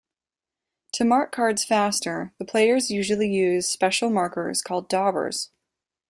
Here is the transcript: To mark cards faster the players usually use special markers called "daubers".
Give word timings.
To 0.93 1.05
mark 1.05 1.31
cards 1.31 1.63
faster 1.63 2.33
the 2.39 2.43
players 2.45 2.89
usually 2.89 3.31
use 3.31 3.69
special 3.69 4.09
markers 4.09 4.63
called 4.63 4.89
"daubers". 4.89 5.51